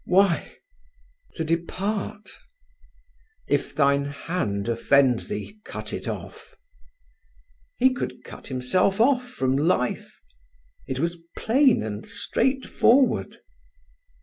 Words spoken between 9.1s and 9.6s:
from